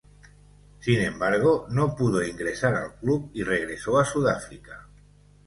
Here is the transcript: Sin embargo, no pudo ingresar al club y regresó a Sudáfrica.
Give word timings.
Sin 0.79 0.99
embargo, 0.99 1.67
no 1.69 1.95
pudo 1.95 2.23
ingresar 2.25 2.73
al 2.73 2.95
club 2.95 3.29
y 3.35 3.43
regresó 3.43 3.99
a 3.99 4.05
Sudáfrica. 4.05 4.87